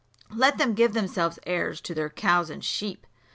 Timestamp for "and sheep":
2.49-3.05